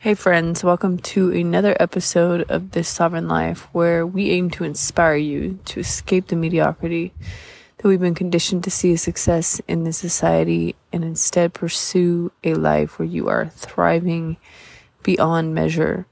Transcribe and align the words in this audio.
Hey, 0.00 0.14
friends, 0.14 0.62
welcome 0.62 0.98
to 0.98 1.32
another 1.32 1.76
episode 1.80 2.48
of 2.48 2.70
This 2.70 2.88
Sovereign 2.88 3.26
Life 3.26 3.62
where 3.72 4.06
we 4.06 4.30
aim 4.30 4.48
to 4.50 4.62
inspire 4.62 5.16
you 5.16 5.58
to 5.64 5.80
escape 5.80 6.28
the 6.28 6.36
mediocrity 6.36 7.12
that 7.76 7.88
we've 7.88 7.98
been 7.98 8.14
conditioned 8.14 8.62
to 8.62 8.70
see 8.70 8.92
as 8.92 9.02
success 9.02 9.60
in 9.66 9.82
this 9.82 9.98
society 9.98 10.76
and 10.92 11.02
instead 11.02 11.52
pursue 11.52 12.30
a 12.44 12.54
life 12.54 13.00
where 13.00 13.08
you 13.08 13.28
are 13.28 13.48
thriving 13.48 14.36
beyond 15.02 15.52
measure. 15.52 16.06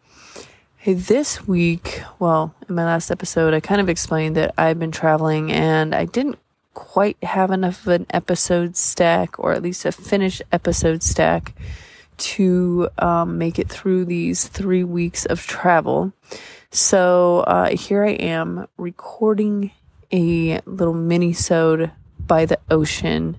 Hey, 0.79 0.95
this 0.95 1.47
week, 1.47 2.03
well, 2.19 2.57
in 2.69 2.75
my 2.75 2.85
last 2.85 3.13
episode, 3.13 3.55
I 3.55 3.61
kind 3.61 3.81
of 3.81 3.89
explained 3.89 4.35
that 4.35 4.53
I've 4.59 4.81
been 4.81 4.91
traveling 4.91 5.53
and 5.53 5.95
I 5.95 6.07
didn't 6.07 6.41
quite 6.75 7.23
have 7.23 7.53
enough 7.53 7.87
of 7.87 7.93
an 7.93 8.07
episode 8.11 8.77
stack 8.77 9.39
or 9.39 9.53
at 9.53 9.63
least 9.63 9.85
a 9.85 9.93
finished 9.93 10.43
episode 10.51 11.05
stack 11.05 11.55
to 12.19 12.89
um, 12.99 13.39
make 13.39 13.59
it 13.59 13.69
through 13.69 14.05
these 14.05 14.47
three 14.49 14.85
weeks 14.85 15.25
of 15.27 15.47
travel. 15.47 16.13
So 16.71 17.41
uh, 17.41 17.77
here 17.77 18.05
I 18.05 18.11
am 18.11 18.67
recording 18.77 19.71
a 20.13 20.61
little 20.67 20.95
mini-sode 20.95 21.91
by 22.19 22.47
the 22.47 22.59
ocean 22.71 23.37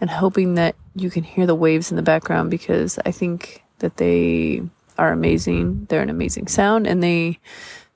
and 0.00 0.10
hoping 0.10 0.54
that 0.54 0.76
you 0.94 1.10
can 1.10 1.24
hear 1.24 1.46
the 1.46 1.54
waves 1.54 1.90
in 1.90 1.96
the 1.96 2.02
background 2.02 2.50
because 2.50 2.98
I 3.04 3.10
think 3.10 3.64
that 3.78 3.96
they 3.96 4.62
are 4.98 5.12
amazing. 5.12 5.86
They're 5.88 6.02
an 6.02 6.10
amazing 6.10 6.48
sound 6.48 6.86
and 6.86 7.02
they 7.02 7.38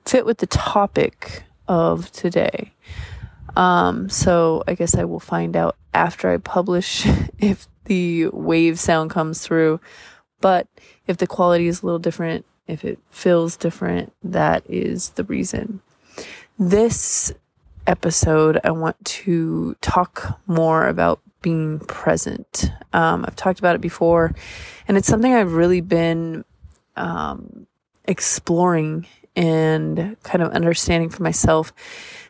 fit 0.05 0.25
with 0.25 0.39
the 0.39 0.47
topic 0.47 1.43
of 1.67 2.11
today. 2.11 2.73
Um, 3.55 4.09
so 4.09 4.63
I 4.67 4.75
guess 4.75 4.95
I 4.95 5.03
will 5.05 5.19
find 5.19 5.55
out 5.55 5.75
after 5.93 6.29
I 6.29 6.37
publish 6.37 7.05
if 7.39 7.67
the 7.85 8.27
wave 8.27 8.79
sound 8.79 9.09
comes 9.09 9.41
through. 9.41 9.79
But 10.41 10.67
if 11.07 11.17
the 11.17 11.27
quality 11.27 11.67
is 11.67 11.81
a 11.81 11.85
little 11.85 11.99
different, 11.99 12.45
if 12.67 12.85
it 12.85 12.99
feels 13.09 13.57
different, 13.57 14.13
that 14.23 14.63
is 14.67 15.09
the 15.11 15.23
reason. 15.23 15.81
This 16.57 17.31
episode, 17.87 18.59
I 18.63 18.71
want 18.71 19.03
to 19.03 19.75
talk 19.81 20.39
more 20.45 20.87
about 20.87 21.19
being 21.41 21.79
present. 21.79 22.71
Um, 22.93 23.25
I've 23.27 23.35
talked 23.35 23.59
about 23.59 23.75
it 23.75 23.81
before, 23.81 24.35
and 24.87 24.97
it's 24.97 25.07
something 25.07 25.33
I've 25.33 25.53
really 25.53 25.81
been 25.81 26.45
um, 26.95 27.65
exploring 28.05 29.07
and 29.35 30.17
kind 30.23 30.43
of 30.43 30.51
understanding 30.51 31.09
for 31.09 31.23
myself, 31.23 31.71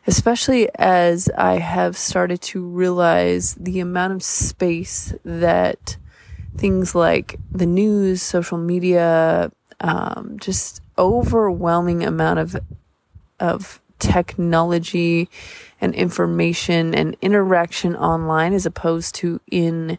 especially 0.06 0.68
as 0.76 1.28
I 1.36 1.58
have 1.58 1.96
started 1.96 2.40
to 2.42 2.64
realize 2.64 3.54
the 3.54 3.80
amount 3.80 4.12
of 4.12 4.22
space 4.22 5.12
that 5.24 5.96
things 6.60 6.94
like 6.94 7.36
the 7.50 7.66
news, 7.66 8.22
social 8.22 8.58
media, 8.58 9.50
um, 9.80 10.36
just 10.40 10.82
overwhelming 10.98 12.04
amount 12.04 12.38
of 12.38 12.56
of 13.40 13.80
technology 13.98 15.28
and 15.80 15.94
information 15.94 16.94
and 16.94 17.16
interaction 17.22 17.96
online 17.96 18.52
as 18.52 18.66
opposed 18.66 19.14
to 19.14 19.40
in 19.50 19.98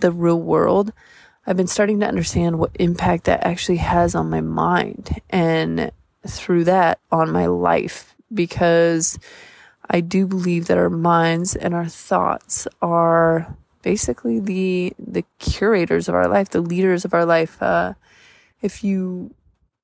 the 0.00 0.10
real 0.10 0.40
world. 0.40 0.92
I've 1.46 1.56
been 1.56 1.66
starting 1.66 2.00
to 2.00 2.06
understand 2.06 2.58
what 2.58 2.70
impact 2.74 3.24
that 3.24 3.46
actually 3.46 3.78
has 3.78 4.14
on 4.14 4.28
my 4.30 4.40
mind 4.40 5.20
and 5.30 5.90
through 6.26 6.64
that 6.64 7.00
on 7.10 7.30
my 7.30 7.46
life 7.46 8.14
because 8.32 9.18
I 9.88 10.00
do 10.00 10.26
believe 10.26 10.66
that 10.66 10.78
our 10.78 10.90
minds 10.90 11.56
and 11.56 11.74
our 11.74 11.86
thoughts 11.86 12.68
are 12.82 13.56
basically 13.82 14.40
the 14.40 14.92
the 14.98 15.24
curators 15.38 16.08
of 16.08 16.14
our 16.14 16.28
life, 16.28 16.50
the 16.50 16.60
leaders 16.60 17.04
of 17.04 17.14
our 17.14 17.24
life. 17.24 17.62
Uh, 17.62 17.94
if 18.62 18.84
you 18.84 19.34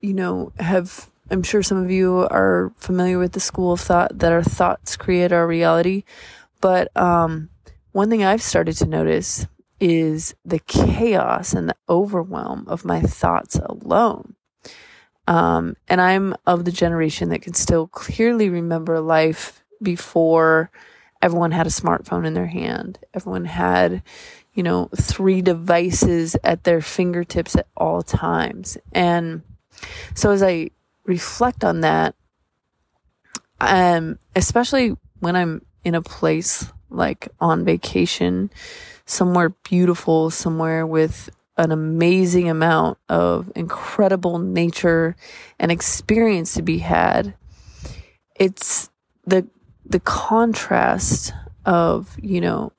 you 0.01 0.13
know 0.13 0.53
have 0.59 1.11
I'm 1.31 1.43
sure 1.43 1.63
some 1.63 1.83
of 1.83 1.91
you 1.91 2.27
are 2.31 2.73
familiar 2.77 3.19
with 3.19 3.33
the 3.33 3.41
school 3.41 3.73
of 3.73 3.81
thought 3.81 4.19
that 4.19 4.33
our 4.33 4.45
thoughts 4.45 4.97
create 4.97 5.33
our 5.33 5.47
reality. 5.47 6.05
But 6.61 6.97
um, 6.97 7.51
one 7.93 8.11
thing 8.11 8.25
I've 8.25 8.43
started 8.43 8.77
to 8.79 8.87
notice 8.87 9.47
is 9.81 10.35
the 10.45 10.61
chaos 10.61 11.53
and 11.53 11.69
the 11.69 11.77
overwhelm 11.89 12.65
of 12.69 12.85
my 12.85 13.01
thoughts 13.01 13.57
alone. 13.57 14.37
Um, 15.27 15.77
and 15.89 16.01
I'm 16.01 16.35
of 16.47 16.65
the 16.65 16.73
generation 16.73 17.31
that 17.31 17.43
can 17.43 17.55
still 17.55 17.89
clearly 17.89 18.49
remember 18.49 19.01
life 19.01 19.65
before 19.83 20.71
everyone 21.23 21.53
had 21.53 21.67
a 21.67 21.71
smartphone 21.71 22.27
in 22.27 22.35
their 22.35 22.47
hand. 22.47 22.99
Everyone 23.15 23.45
had, 23.45 24.03
you 24.55 24.63
know, 24.63 24.89
three 24.97 25.43
devices 25.43 26.37
at 26.45 26.65
their 26.65 26.81
fingertips 26.81 27.57
at 27.57 27.67
all 27.77 28.03
times. 28.03 28.79
And 28.93 29.43
so 30.15 30.31
as 30.31 30.43
I 30.43 30.71
reflect 31.05 31.65
on 31.65 31.81
that, 31.81 32.15
um, 33.61 34.19
especially 34.35 34.97
when 35.21 35.37
I'm 35.37 35.65
in 35.85 35.95
a 35.95 36.03
place 36.03 36.71
like 36.91 37.29
on 37.41 37.65
vacation, 37.65 38.51
somewhere 39.07 39.51
beautiful, 39.51 40.31
somewhere 40.31 40.87
with 40.87 41.31
an 41.57 41.73
amazing 41.73 42.51
amount 42.51 42.99
of 43.09 43.51
incredible 43.55 44.39
nature 44.39 45.17
and 45.59 45.73
experience 45.73 46.55
to 46.55 46.63
be 46.63 46.79
had. 46.79 47.35
It's 48.35 48.91
the 49.25 49.47
the 49.89 50.01
contrast 50.01 51.33
of, 51.65 52.17
you 52.21 52.41
know, 52.41 52.73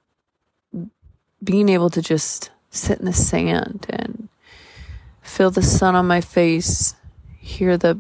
being 1.44 1.70
able 1.70 1.90
to 1.90 2.02
just 2.02 2.52
sit 2.70 3.00
in 3.00 3.06
the 3.06 3.14
sand 3.14 3.86
and 3.90 4.30
feel 5.22 5.52
the 5.52 5.62
sun 5.62 5.96
on 5.96 6.08
my 6.08 6.22
face, 6.22 6.96
hear 7.40 7.78
the 7.78 8.00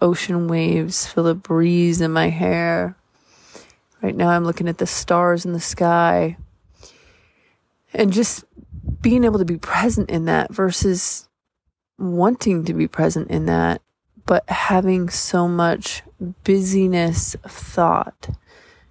ocean 0.00 0.48
waves, 0.48 1.06
feel 1.06 1.24
the 1.24 1.34
breeze 1.34 2.00
in 2.00 2.12
my 2.12 2.28
hair. 2.28 2.96
Right 4.02 4.14
now, 4.14 4.28
I'm 4.28 4.44
looking 4.44 4.68
at 4.68 4.78
the 4.78 4.86
stars 4.86 5.44
in 5.44 5.52
the 5.52 5.60
sky 5.60 6.36
and 7.94 8.12
just 8.12 8.44
being 9.00 9.24
able 9.24 9.38
to 9.38 9.44
be 9.44 9.56
present 9.56 10.10
in 10.10 10.26
that 10.26 10.52
versus 10.52 11.28
wanting 11.98 12.64
to 12.64 12.74
be 12.74 12.86
present 12.86 13.30
in 13.30 13.46
that, 13.46 13.80
but 14.26 14.48
having 14.50 15.08
so 15.08 15.46
much 15.46 16.02
busyness 16.44 17.34
of 17.44 17.52
thought, 17.52 18.28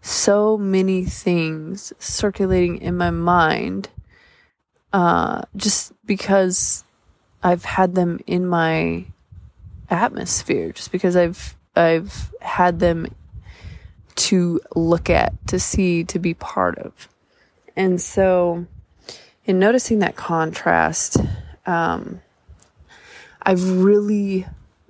so 0.02 0.58
many 0.58 1.04
things 1.04 1.92
circulating 2.00 2.78
in 2.78 2.96
my 2.96 3.12
mind, 3.12 3.90
uh, 4.94 5.42
just 5.56 5.92
because 6.06 6.86
I've 7.44 7.66
had 7.66 7.96
them 7.96 8.20
in 8.26 8.48
my 8.48 9.06
atmosphere, 9.90 10.72
just 10.72 10.92
because 10.92 11.16
I've 11.16 11.56
I've 11.76 12.32
had 12.40 12.80
them 12.80 13.08
to 14.16 14.62
look 14.74 15.10
at, 15.10 15.34
to 15.48 15.60
see, 15.60 16.06
to 16.06 16.20
be 16.20 16.34
part 16.34 16.78
of, 16.78 17.10
and 17.76 18.02
so 18.02 18.66
in 19.44 19.60
noticing 19.60 20.00
that 20.00 20.16
contrast, 20.16 21.18
um, 21.66 22.22
I've 23.42 23.84
really 23.84 24.48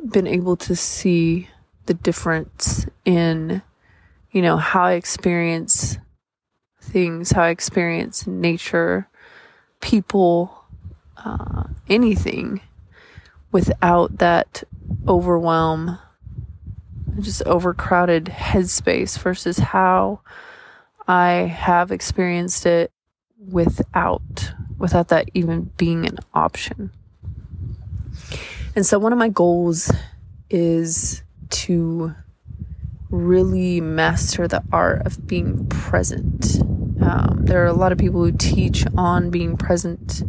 been 0.10 0.28
able 0.28 0.56
to 0.58 0.76
see 0.76 1.50
the 1.86 1.94
difference 1.94 2.86
in, 3.06 3.62
you 4.32 4.42
know, 4.42 4.58
how 4.58 4.84
I 4.86 4.94
experience 4.94 5.98
things, 6.82 7.32
how 7.32 7.44
I 7.44 7.50
experience 7.50 8.28
nature, 8.28 9.08
people, 9.82 10.66
uh, 11.24 11.64
anything 11.90 12.62
without 13.52 14.18
that 14.18 14.64
overwhelm, 15.08 15.98
just 17.20 17.42
overcrowded 17.44 18.26
headspace 18.26 19.18
versus 19.18 19.58
how 19.58 20.20
I 21.08 21.32
have 21.32 21.92
experienced 21.92 22.66
it 22.66 22.92
without 23.38 24.54
without 24.78 25.08
that 25.10 25.30
even 25.34 25.72
being 25.78 26.06
an 26.06 26.18
option. 26.34 26.92
And 28.76 28.86
so 28.86 29.00
one 29.00 29.14
of 29.14 29.20
my 29.20 29.30
goals 29.30 29.92
is 30.50 31.24
to 31.50 32.14
really 33.10 33.80
master 33.80 34.48
the 34.48 34.64
art 34.72 35.06
of 35.06 35.26
being 35.26 35.68
present. 35.68 36.60
Um, 37.02 37.42
there 37.46 37.64
are 37.64 37.68
a 37.68 37.74
lot 37.74 37.92
of 37.92 37.98
people 37.98 38.24
who 38.24 38.32
teach 38.32 38.86
on 38.98 39.30
being 39.30 39.58
present 39.58 40.24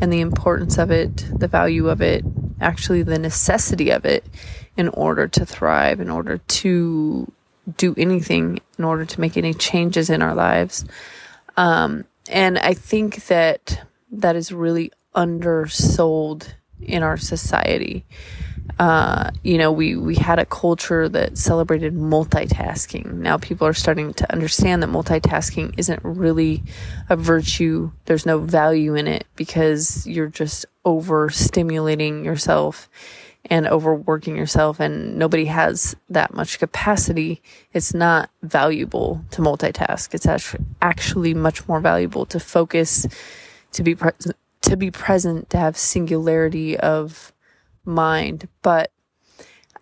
and 0.00 0.12
the 0.12 0.20
importance 0.20 0.78
of 0.78 0.90
it, 0.90 1.26
the 1.36 1.48
value 1.48 1.88
of 1.88 2.00
it, 2.00 2.24
actually, 2.60 3.02
the 3.02 3.18
necessity 3.18 3.90
of 3.90 4.04
it 4.04 4.24
in 4.76 4.88
order 4.88 5.26
to 5.26 5.44
thrive, 5.44 6.00
in 6.00 6.10
order 6.10 6.38
to 6.38 7.30
do 7.76 7.94
anything, 7.96 8.60
in 8.78 8.84
order 8.84 9.04
to 9.04 9.20
make 9.20 9.36
any 9.36 9.54
changes 9.54 10.10
in 10.10 10.22
our 10.22 10.34
lives. 10.34 10.84
Um, 11.56 12.04
and 12.28 12.58
I 12.58 12.74
think 12.74 13.26
that 13.26 13.82
that 14.12 14.36
is 14.36 14.52
really 14.52 14.92
undersold 15.14 16.54
in 16.82 17.02
our 17.02 17.16
society. 17.16 18.04
uh, 18.78 19.30
you 19.42 19.58
know, 19.58 19.70
we, 19.70 19.96
we 19.96 20.14
had 20.14 20.38
a 20.38 20.46
culture 20.46 21.08
that 21.08 21.36
celebrated 21.36 21.94
multitasking. 21.94 23.14
Now 23.14 23.36
people 23.36 23.66
are 23.66 23.74
starting 23.74 24.14
to 24.14 24.32
understand 24.32 24.82
that 24.82 24.88
multitasking 24.90 25.74
isn't 25.76 26.00
really 26.02 26.62
a 27.08 27.16
virtue. 27.16 27.90
There's 28.06 28.24
no 28.26 28.38
value 28.38 28.94
in 28.94 29.06
it 29.06 29.26
because 29.36 30.06
you're 30.06 30.28
just 30.28 30.66
overstimulating 30.86 32.24
yourself 32.24 32.88
and 33.46 33.66
overworking 33.66 34.36
yourself 34.36 34.80
and 34.80 35.18
nobody 35.18 35.46
has 35.46 35.96
that 36.08 36.32
much 36.32 36.58
capacity. 36.58 37.42
It's 37.72 37.92
not 37.92 38.30
valuable 38.42 39.24
to 39.32 39.42
multitask. 39.42 40.14
It's 40.14 40.54
actually 40.80 41.34
much 41.34 41.66
more 41.68 41.80
valuable 41.80 42.24
to 42.26 42.40
focus, 42.40 43.06
to 43.72 43.82
be 43.82 43.94
present, 43.94 44.36
to 44.70 44.76
be 44.76 44.90
present, 44.90 45.50
to 45.50 45.58
have 45.58 45.76
singularity 45.76 46.78
of 46.78 47.32
mind. 47.84 48.48
But 48.62 48.92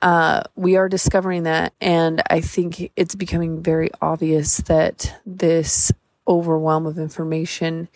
uh, 0.00 0.42
we 0.56 0.76
are 0.76 0.88
discovering 0.88 1.42
that, 1.42 1.74
and 1.80 2.22
I 2.30 2.40
think 2.40 2.90
it's 2.96 3.14
becoming 3.14 3.62
very 3.62 3.90
obvious 4.00 4.58
that 4.58 5.20
this 5.26 5.92
overwhelm 6.26 6.86
of 6.86 6.98
information 6.98 7.88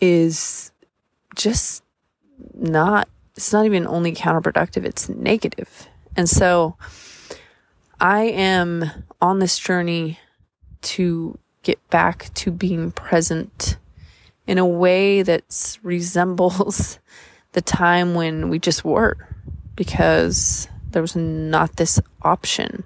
is 0.00 0.70
just 1.34 1.82
not, 2.54 3.08
it's 3.34 3.52
not 3.52 3.64
even 3.64 3.86
only 3.86 4.12
counterproductive, 4.12 4.84
it's 4.84 5.08
negative. 5.08 5.88
And 6.14 6.28
so 6.28 6.76
I 8.00 8.24
am 8.24 8.84
on 9.20 9.38
this 9.38 9.58
journey 9.58 10.18
to 10.82 11.38
get 11.62 11.78
back 11.88 12.32
to 12.34 12.50
being 12.50 12.90
present 12.90 13.78
in 14.48 14.58
a 14.58 14.66
way 14.66 15.22
that 15.22 15.78
resembles 15.82 16.98
the 17.52 17.60
time 17.60 18.14
when 18.14 18.48
we 18.48 18.58
just 18.58 18.84
were 18.84 19.16
because 19.76 20.66
there 20.90 21.02
was 21.02 21.14
not 21.14 21.76
this 21.76 22.00
option 22.22 22.82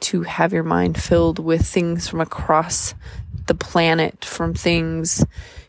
to 0.00 0.22
have 0.22 0.52
your 0.52 0.62
mind 0.62 1.00
filled 1.00 1.40
with 1.40 1.66
things 1.66 2.08
from 2.08 2.20
across 2.20 2.94
the 3.46 3.54
planet, 3.54 4.24
from 4.24 4.54
things, 4.54 5.24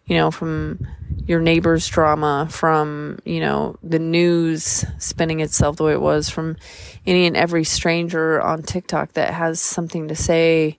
you 0.06 0.16
know, 0.16 0.30
from 0.30 0.88
your 1.26 1.42
neighbor's 1.42 1.88
drama, 1.88 2.48
from, 2.50 3.18
you 3.26 3.40
know, 3.40 3.76
the 3.82 3.98
news 3.98 4.86
spinning 5.00 5.40
itself 5.40 5.78
the 5.78 5.84
way 5.84 5.94
it 5.94 6.02
was, 6.02 6.30
from 6.30 6.56
any 7.08 7.26
and 7.26 7.36
every 7.36 7.64
stranger 7.64 8.40
on 8.40 8.62
TikTok 8.62 9.14
that 9.14 9.34
has 9.34 9.60
something 9.60 10.10
to 10.10 10.16
say 10.16 10.78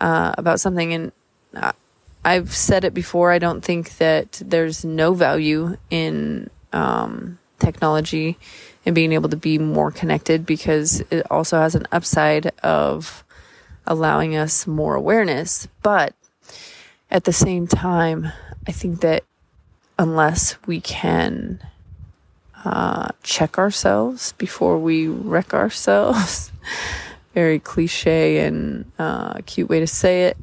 uh, 0.00 0.32
about 0.38 0.58
something. 0.58 0.94
And 0.94 1.12
uh, 1.54 1.72
I've 2.28 2.54
said 2.54 2.84
it 2.84 2.92
before, 2.92 3.32
I 3.32 3.38
don't 3.38 3.62
think 3.62 3.96
that 3.96 4.42
there's 4.44 4.84
no 4.84 5.14
value 5.14 5.78
in 5.88 6.50
um, 6.74 7.38
technology 7.58 8.38
and 8.84 8.94
being 8.94 9.12
able 9.12 9.30
to 9.30 9.36
be 9.36 9.56
more 9.58 9.90
connected 9.90 10.44
because 10.44 11.00
it 11.10 11.26
also 11.30 11.58
has 11.58 11.74
an 11.74 11.86
upside 11.90 12.48
of 12.62 13.24
allowing 13.86 14.36
us 14.36 14.66
more 14.66 14.94
awareness. 14.94 15.68
But 15.82 16.14
at 17.10 17.24
the 17.24 17.32
same 17.32 17.66
time, 17.66 18.30
I 18.66 18.72
think 18.72 19.00
that 19.00 19.24
unless 19.98 20.56
we 20.66 20.82
can 20.82 21.60
uh, 22.62 23.08
check 23.22 23.56
ourselves 23.56 24.32
before 24.32 24.76
we 24.76 25.08
wreck 25.08 25.54
ourselves, 25.54 26.52
very 27.34 27.58
cliche 27.58 28.44
and 28.44 28.92
uh, 28.98 29.38
cute 29.46 29.70
way 29.70 29.80
to 29.80 29.86
say 29.86 30.26
it. 30.26 30.36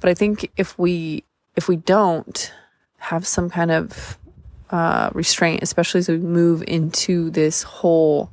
But 0.00 0.10
I 0.10 0.14
think 0.14 0.50
if 0.56 0.78
we 0.78 1.24
if 1.56 1.68
we 1.68 1.76
don't 1.76 2.52
have 2.98 3.26
some 3.26 3.50
kind 3.50 3.70
of 3.70 4.18
uh, 4.70 5.10
restraint, 5.12 5.62
especially 5.62 5.98
as 6.00 6.08
we 6.08 6.18
move 6.18 6.62
into 6.66 7.30
this 7.30 7.62
whole 7.62 8.30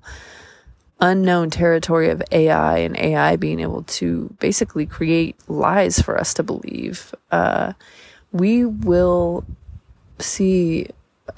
unknown 1.00 1.50
territory 1.50 2.10
of 2.10 2.24
AI 2.32 2.78
and 2.80 2.98
AI 2.98 3.36
being 3.36 3.60
able 3.60 3.84
to 3.84 4.34
basically 4.40 4.86
create 4.86 5.36
lies 5.48 6.02
for 6.02 6.20
us 6.20 6.34
to 6.34 6.44
believe, 6.44 7.14
uh, 7.32 7.74
we 8.32 8.66
will 8.66 9.46
see 10.20 10.88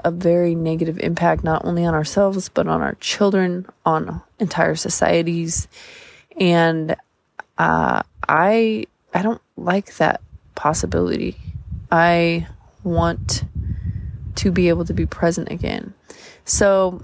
a 0.04 0.12
very 0.12 0.56
negative 0.56 1.00
impact 1.00 1.44
not 1.44 1.64
only 1.66 1.86
on 1.86 1.94
ourselves 1.94 2.50
but 2.50 2.68
on 2.68 2.82
our 2.82 2.96
children, 2.96 3.66
on 3.86 4.22
entire 4.40 4.76
societies, 4.76 5.68
and 6.40 6.96
uh, 7.58 8.02
I 8.28 8.86
I 9.14 9.22
don't 9.22 9.42
like 9.58 9.96
that 9.98 10.22
possibility. 10.56 11.38
I 11.96 12.46
want 12.84 13.46
to 14.36 14.52
be 14.52 14.68
able 14.68 14.84
to 14.84 14.94
be 14.94 15.06
present 15.06 15.50
again. 15.50 15.94
So 16.44 17.02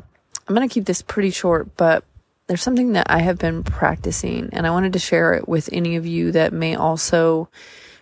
I'm 0.47 0.53
going 0.53 0.67
to 0.67 0.73
keep 0.73 0.83
this 0.83 1.01
pretty 1.01 1.29
short, 1.29 1.77
but 1.77 2.03
there's 2.47 2.61
something 2.61 2.91
that 2.91 3.09
I 3.09 3.19
have 3.19 3.37
been 3.37 3.63
practicing 3.63 4.49
and 4.51 4.67
I 4.67 4.71
wanted 4.71 4.91
to 4.93 4.99
share 4.99 5.33
it 5.33 5.47
with 5.47 5.69
any 5.71 5.95
of 5.95 6.05
you 6.05 6.33
that 6.33 6.51
may 6.51 6.75
also 6.75 7.47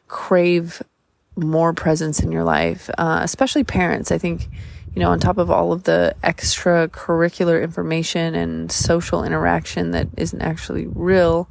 crave 0.07 0.81
more 1.35 1.73
presence 1.73 2.21
in 2.21 2.31
your 2.31 2.43
life, 2.43 2.89
uh, 2.97 3.19
especially 3.21 3.63
parents. 3.63 4.11
I 4.11 4.17
think, 4.17 4.49
you 4.95 4.99
know, 4.99 5.11
on 5.11 5.19
top 5.19 5.37
of 5.37 5.51
all 5.51 5.71
of 5.71 5.83
the 5.83 6.15
extracurricular 6.23 7.61
information 7.61 8.33
and 8.33 8.71
social 8.71 9.23
interaction 9.23 9.91
that 9.91 10.07
isn't 10.17 10.41
actually 10.41 10.87
real, 10.87 11.47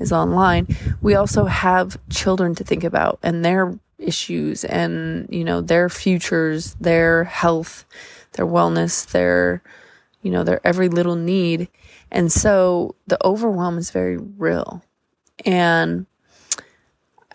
is 0.00 0.12
online, 0.12 0.66
we 1.02 1.14
also 1.14 1.44
have 1.44 1.98
children 2.08 2.54
to 2.54 2.64
think 2.64 2.84
about 2.84 3.18
and 3.22 3.44
their 3.44 3.78
issues 3.98 4.64
and, 4.64 5.28
you 5.30 5.44
know, 5.44 5.60
their 5.60 5.88
futures, 5.88 6.74
their 6.74 7.24
health, 7.24 7.84
their 8.32 8.46
wellness, 8.46 9.06
their, 9.10 9.62
you 10.22 10.30
know, 10.30 10.44
their 10.44 10.60
every 10.64 10.88
little 10.88 11.16
need. 11.16 11.68
And 12.10 12.32
so 12.32 12.94
the 13.06 13.24
overwhelm 13.24 13.78
is 13.78 13.90
very 13.90 14.16
real. 14.16 14.82
And 15.44 16.06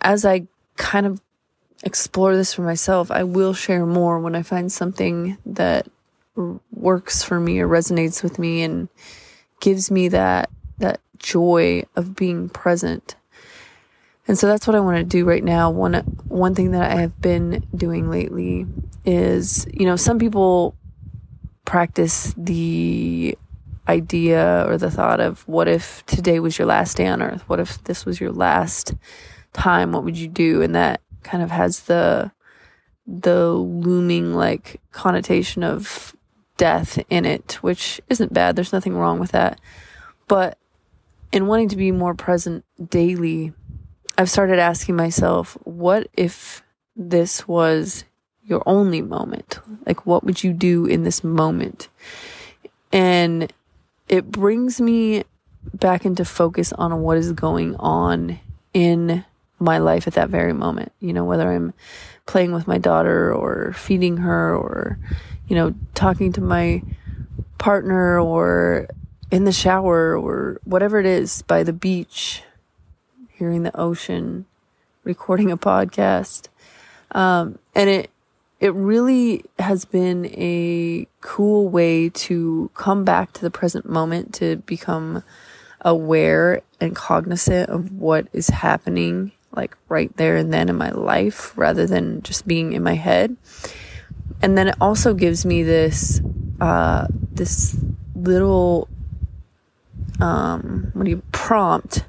as 0.00 0.24
I 0.24 0.46
kind 0.76 1.06
of 1.06 1.20
explore 1.82 2.34
this 2.36 2.54
for 2.54 2.62
myself, 2.62 3.10
I 3.10 3.24
will 3.24 3.54
share 3.54 3.86
more 3.86 4.18
when 4.18 4.34
I 4.34 4.42
find 4.42 4.72
something 4.72 5.38
that 5.46 5.88
works 6.72 7.22
for 7.22 7.38
me 7.38 7.60
or 7.60 7.68
resonates 7.68 8.22
with 8.22 8.38
me 8.38 8.62
and 8.62 8.88
gives 9.60 9.90
me 9.90 10.08
that 10.08 10.50
that 10.78 11.00
joy 11.18 11.84
of 11.94 12.16
being 12.16 12.48
present 12.48 13.14
and 14.26 14.38
so 14.38 14.46
that's 14.46 14.66
what 14.66 14.74
I 14.74 14.80
want 14.80 14.96
to 14.96 15.04
do 15.04 15.24
right 15.24 15.44
now. 15.44 15.70
One 15.70 15.94
one 16.28 16.54
thing 16.54 16.70
that 16.72 16.90
I 16.90 17.00
have 17.00 17.20
been 17.20 17.66
doing 17.74 18.10
lately 18.10 18.66
is, 19.04 19.66
you 19.72 19.86
know, 19.86 19.96
some 19.96 20.18
people 20.18 20.74
practice 21.64 22.34
the 22.36 23.36
idea 23.86 24.64
or 24.66 24.78
the 24.78 24.90
thought 24.90 25.20
of 25.20 25.46
what 25.46 25.68
if 25.68 26.04
today 26.06 26.40
was 26.40 26.58
your 26.58 26.66
last 26.66 26.96
day 26.96 27.06
on 27.06 27.20
earth? 27.20 27.42
What 27.48 27.60
if 27.60 27.82
this 27.84 28.06
was 28.06 28.20
your 28.20 28.32
last 28.32 28.94
time? 29.52 29.92
What 29.92 30.04
would 30.04 30.16
you 30.16 30.28
do? 30.28 30.62
And 30.62 30.74
that 30.74 31.00
kind 31.22 31.42
of 31.42 31.50
has 31.50 31.80
the 31.80 32.32
the 33.06 33.48
looming 33.50 34.32
like 34.32 34.80
connotation 34.92 35.62
of 35.62 36.16
death 36.56 36.98
in 37.10 37.26
it, 37.26 37.54
which 37.60 38.00
isn't 38.08 38.32
bad. 38.32 38.56
There's 38.56 38.72
nothing 38.72 38.96
wrong 38.96 39.18
with 39.18 39.32
that. 39.32 39.60
But 40.28 40.56
in 41.32 41.46
wanting 41.46 41.68
to 41.70 41.76
be 41.76 41.90
more 41.92 42.14
present 42.14 42.64
daily, 42.88 43.52
I've 44.16 44.30
started 44.30 44.58
asking 44.58 44.96
myself, 44.96 45.58
what 45.64 46.08
if 46.14 46.62
this 46.94 47.48
was 47.48 48.04
your 48.42 48.62
only 48.66 49.02
moment? 49.02 49.58
Like, 49.86 50.06
what 50.06 50.24
would 50.24 50.44
you 50.44 50.52
do 50.52 50.86
in 50.86 51.02
this 51.02 51.24
moment? 51.24 51.88
And 52.92 53.52
it 54.08 54.30
brings 54.30 54.80
me 54.80 55.24
back 55.72 56.04
into 56.04 56.24
focus 56.24 56.72
on 56.72 57.00
what 57.00 57.18
is 57.18 57.32
going 57.32 57.74
on 57.76 58.38
in 58.72 59.24
my 59.58 59.78
life 59.78 60.06
at 60.06 60.14
that 60.14 60.28
very 60.28 60.52
moment. 60.52 60.92
You 61.00 61.12
know, 61.12 61.24
whether 61.24 61.50
I'm 61.50 61.72
playing 62.26 62.52
with 62.52 62.68
my 62.68 62.78
daughter 62.78 63.32
or 63.32 63.72
feeding 63.72 64.18
her 64.18 64.54
or, 64.54 64.98
you 65.48 65.56
know, 65.56 65.74
talking 65.94 66.32
to 66.34 66.40
my 66.40 66.82
partner 67.58 68.20
or 68.20 68.86
in 69.30 69.44
the 69.44 69.52
shower 69.52 70.16
or 70.16 70.60
whatever 70.64 71.00
it 71.00 71.06
is 71.06 71.42
by 71.42 71.64
the 71.64 71.72
beach 71.72 72.42
hearing 73.44 73.62
the 73.62 73.78
ocean, 73.78 74.46
recording 75.02 75.50
a 75.50 75.56
podcast. 75.58 76.48
Um, 77.10 77.58
and 77.74 77.90
it, 77.90 78.10
it 78.58 78.72
really 78.72 79.44
has 79.58 79.84
been 79.84 80.24
a 80.32 81.06
cool 81.20 81.68
way 81.68 82.08
to 82.08 82.70
come 82.72 83.04
back 83.04 83.34
to 83.34 83.42
the 83.42 83.50
present 83.50 83.86
moment, 83.86 84.32
to 84.36 84.56
become 84.64 85.22
aware 85.82 86.62
and 86.80 86.96
cognizant 86.96 87.68
of 87.68 87.92
what 87.92 88.28
is 88.32 88.48
happening, 88.48 89.30
like 89.54 89.76
right 89.90 90.16
there 90.16 90.36
and 90.36 90.50
then 90.50 90.70
in 90.70 90.76
my 90.76 90.90
life, 90.90 91.52
rather 91.54 91.86
than 91.86 92.22
just 92.22 92.46
being 92.46 92.72
in 92.72 92.82
my 92.82 92.94
head. 92.94 93.36
And 94.40 94.56
then 94.56 94.68
it 94.68 94.76
also 94.80 95.12
gives 95.12 95.44
me 95.44 95.62
this, 95.62 96.22
uh, 96.62 97.08
this 97.30 97.76
little, 98.14 98.88
um, 100.18 100.90
what 100.94 101.04
do 101.04 101.10
you, 101.10 101.22
prompt 101.30 102.06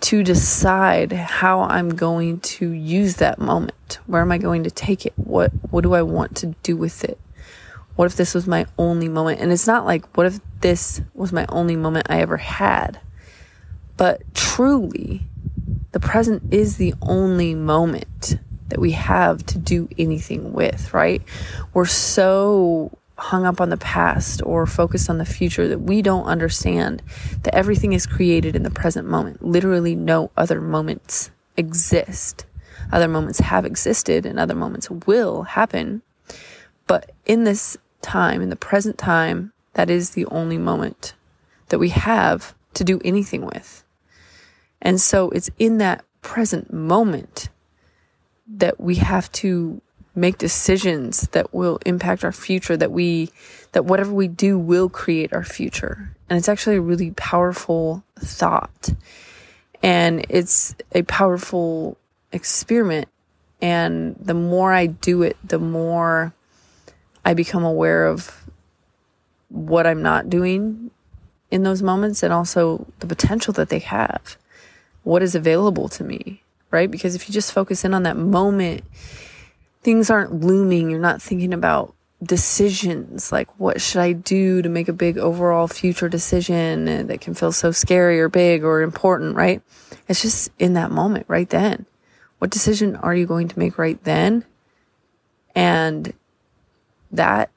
to 0.00 0.22
decide 0.22 1.12
how 1.12 1.62
I'm 1.62 1.90
going 1.90 2.40
to 2.40 2.70
use 2.70 3.16
that 3.16 3.38
moment. 3.38 3.98
Where 4.06 4.22
am 4.22 4.32
I 4.32 4.38
going 4.38 4.64
to 4.64 4.70
take 4.70 5.06
it? 5.06 5.12
What 5.16 5.52
what 5.70 5.82
do 5.82 5.94
I 5.94 6.02
want 6.02 6.36
to 6.38 6.54
do 6.62 6.76
with 6.76 7.04
it? 7.04 7.18
What 7.96 8.06
if 8.06 8.16
this 8.16 8.34
was 8.34 8.46
my 8.46 8.66
only 8.78 9.08
moment? 9.08 9.40
And 9.40 9.52
it's 9.52 9.66
not 9.66 9.84
like, 9.84 10.16
what 10.16 10.26
if 10.26 10.40
this 10.60 11.02
was 11.12 11.32
my 11.32 11.44
only 11.48 11.76
moment 11.76 12.06
I 12.08 12.20
ever 12.20 12.38
had? 12.38 12.98
But 13.96 14.22
truly, 14.34 15.22
the 15.92 16.00
present 16.00 16.54
is 16.54 16.76
the 16.76 16.94
only 17.02 17.54
moment 17.54 18.38
that 18.68 18.80
we 18.80 18.92
have 18.92 19.44
to 19.46 19.58
do 19.58 19.88
anything 19.98 20.52
with, 20.52 20.94
right? 20.94 21.22
We're 21.74 21.84
so 21.84 22.96
hung 23.20 23.44
up 23.44 23.60
on 23.60 23.68
the 23.68 23.76
past 23.76 24.40
or 24.44 24.66
focused 24.66 25.10
on 25.10 25.18
the 25.18 25.24
future 25.24 25.68
that 25.68 25.80
we 25.80 26.00
don't 26.00 26.24
understand 26.24 27.02
that 27.42 27.54
everything 27.54 27.92
is 27.92 28.06
created 28.06 28.56
in 28.56 28.62
the 28.62 28.70
present 28.70 29.06
moment. 29.06 29.44
Literally, 29.44 29.94
no 29.94 30.30
other 30.36 30.60
moments 30.60 31.30
exist. 31.56 32.46
Other 32.90 33.08
moments 33.08 33.40
have 33.40 33.66
existed 33.66 34.24
and 34.24 34.38
other 34.38 34.54
moments 34.54 34.90
will 34.90 35.42
happen. 35.42 36.02
But 36.86 37.10
in 37.26 37.44
this 37.44 37.76
time, 38.00 38.40
in 38.40 38.48
the 38.48 38.56
present 38.56 38.96
time, 38.96 39.52
that 39.74 39.90
is 39.90 40.10
the 40.10 40.26
only 40.26 40.58
moment 40.58 41.12
that 41.68 41.78
we 41.78 41.90
have 41.90 42.54
to 42.74 42.84
do 42.84 43.00
anything 43.04 43.44
with. 43.44 43.84
And 44.80 44.98
so 44.98 45.28
it's 45.30 45.50
in 45.58 45.78
that 45.78 46.04
present 46.22 46.72
moment 46.72 47.50
that 48.48 48.80
we 48.80 48.96
have 48.96 49.30
to 49.32 49.82
make 50.14 50.38
decisions 50.38 51.28
that 51.28 51.54
will 51.54 51.78
impact 51.86 52.24
our 52.24 52.32
future 52.32 52.76
that 52.76 52.92
we 52.92 53.30
that 53.72 53.84
whatever 53.84 54.12
we 54.12 54.26
do 54.26 54.58
will 54.58 54.88
create 54.88 55.32
our 55.32 55.44
future. 55.44 56.14
And 56.28 56.36
it's 56.36 56.48
actually 56.48 56.76
a 56.76 56.80
really 56.80 57.12
powerful 57.12 58.02
thought. 58.18 58.90
And 59.82 60.26
it's 60.28 60.74
a 60.92 61.02
powerful 61.02 61.96
experiment. 62.32 63.08
And 63.62 64.16
the 64.16 64.34
more 64.34 64.72
i 64.72 64.86
do 64.86 65.22
it 65.22 65.36
the 65.44 65.58
more 65.58 66.32
i 67.24 67.34
become 67.34 67.64
aware 67.64 68.06
of 68.06 68.44
what 69.48 69.86
i'm 69.86 70.00
not 70.02 70.30
doing 70.30 70.90
in 71.50 71.62
those 71.62 71.82
moments 71.82 72.22
and 72.22 72.32
also 72.32 72.86
the 73.00 73.06
potential 73.06 73.52
that 73.54 73.68
they 73.68 73.80
have. 73.80 74.36
What 75.02 75.22
is 75.22 75.34
available 75.34 75.88
to 75.90 76.04
me 76.04 76.42
right? 76.70 76.90
Because 76.90 77.14
if 77.14 77.28
you 77.28 77.32
just 77.32 77.52
focus 77.52 77.84
in 77.84 77.94
on 77.94 78.04
that 78.04 78.16
moment 78.16 78.82
things 79.82 80.10
aren't 80.10 80.44
looming. 80.44 80.90
You're 80.90 81.00
not 81.00 81.22
thinking 81.22 81.52
about 81.52 81.94
decisions 82.22 83.32
like 83.32 83.48
what 83.58 83.80
should 83.80 84.00
I 84.00 84.12
do 84.12 84.60
to 84.60 84.68
make 84.68 84.88
a 84.88 84.92
big 84.92 85.16
overall 85.16 85.66
future 85.66 86.08
decision 86.08 87.06
that 87.06 87.20
can 87.20 87.34
feel 87.34 87.50
so 87.50 87.72
scary 87.72 88.20
or 88.20 88.28
big 88.28 88.62
or 88.62 88.82
important, 88.82 89.36
right? 89.36 89.62
It's 90.08 90.20
just 90.20 90.50
in 90.58 90.74
that 90.74 90.90
moment 90.90 91.24
right 91.28 91.48
then. 91.48 91.86
What 92.38 92.50
decision 92.50 92.96
are 92.96 93.14
you 93.14 93.26
going 93.26 93.48
to 93.48 93.58
make 93.58 93.78
right 93.78 94.02
then? 94.04 94.44
And 95.54 96.12
that, 97.10 97.50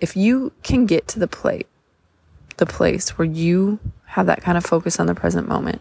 if 0.00 0.16
you 0.16 0.52
can 0.62 0.86
get 0.86 1.06
to 1.08 1.18
the 1.18 1.28
plate, 1.28 1.68
the 2.56 2.66
place 2.66 3.16
where 3.16 3.26
you 3.26 3.78
have 4.06 4.26
that 4.26 4.42
kind 4.42 4.58
of 4.58 4.64
focus 4.64 4.98
on 4.98 5.06
the 5.06 5.14
present 5.14 5.48
moment 5.48 5.80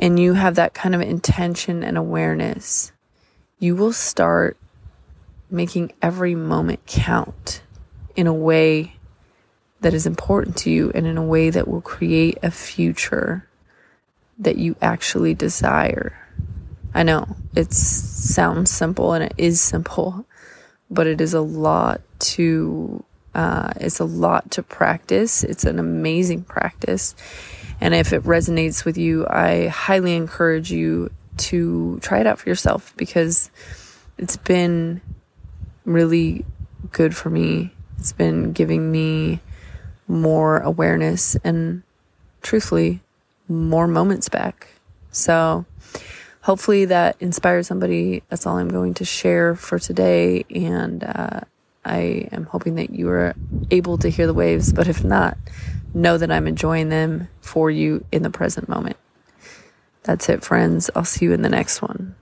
and 0.00 0.18
you 0.18 0.32
have 0.34 0.56
that 0.56 0.74
kind 0.74 0.94
of 0.94 1.00
intention 1.00 1.84
and 1.84 1.96
awareness 1.96 2.92
you 3.58 3.76
will 3.76 3.92
start 3.92 4.56
making 5.50 5.92
every 6.02 6.34
moment 6.34 6.84
count 6.86 7.62
in 8.16 8.26
a 8.26 8.32
way 8.32 8.96
that 9.80 9.94
is 9.94 10.06
important 10.06 10.56
to 10.56 10.70
you 10.70 10.90
and 10.94 11.06
in 11.06 11.16
a 11.16 11.24
way 11.24 11.50
that 11.50 11.68
will 11.68 11.80
create 11.80 12.38
a 12.42 12.50
future 12.50 13.46
that 14.38 14.56
you 14.56 14.74
actually 14.80 15.34
desire. 15.34 16.18
I 16.94 17.02
know 17.02 17.36
it 17.54 17.72
sounds 17.72 18.70
simple 18.70 19.12
and 19.12 19.24
it 19.24 19.34
is 19.36 19.60
simple, 19.60 20.26
but 20.90 21.06
it 21.06 21.20
is 21.20 21.34
a 21.34 21.40
lot 21.40 22.00
to 22.20 23.04
uh, 23.34 23.72
it's 23.80 23.98
a 23.98 24.04
lot 24.04 24.52
to 24.52 24.62
practice. 24.62 25.42
It's 25.42 25.64
an 25.64 25.80
amazing 25.80 26.44
practice, 26.44 27.16
and 27.80 27.92
if 27.92 28.12
it 28.12 28.22
resonates 28.22 28.84
with 28.84 28.96
you, 28.96 29.26
I 29.28 29.66
highly 29.66 30.14
encourage 30.14 30.70
you 30.70 31.10
to 31.36 31.98
try 32.00 32.20
it 32.20 32.26
out 32.26 32.38
for 32.38 32.48
yourself 32.48 32.94
because 32.96 33.50
it's 34.18 34.36
been 34.36 35.00
really 35.84 36.44
good 36.92 37.16
for 37.16 37.30
me. 37.30 37.72
It's 37.98 38.12
been 38.12 38.52
giving 38.52 38.90
me 38.90 39.40
more 40.06 40.58
awareness 40.58 41.36
and 41.44 41.82
truthfully 42.42 43.00
more 43.48 43.86
moments 43.86 44.28
back. 44.28 44.68
So 45.10 45.64
hopefully 46.42 46.86
that 46.86 47.16
inspires 47.20 47.66
somebody. 47.66 48.22
That's 48.28 48.46
all 48.46 48.58
I'm 48.58 48.68
going 48.68 48.94
to 48.94 49.04
share 49.04 49.54
for 49.54 49.78
today. 49.78 50.44
And 50.50 51.04
uh, 51.04 51.40
I 51.84 52.28
am 52.32 52.44
hoping 52.44 52.76
that 52.76 52.90
you 52.90 53.08
are 53.10 53.34
able 53.70 53.98
to 53.98 54.08
hear 54.08 54.26
the 54.26 54.34
waves. 54.34 54.72
But 54.72 54.88
if 54.88 55.04
not, 55.04 55.38
know 55.94 56.18
that 56.18 56.30
I'm 56.30 56.46
enjoying 56.46 56.88
them 56.88 57.28
for 57.40 57.70
you 57.70 58.04
in 58.12 58.22
the 58.22 58.30
present 58.30 58.68
moment. 58.68 58.96
That's 60.04 60.28
it, 60.28 60.44
friends. 60.44 60.90
I'll 60.94 61.04
see 61.04 61.24
you 61.24 61.32
in 61.32 61.42
the 61.42 61.48
next 61.48 61.82
one. 61.82 62.14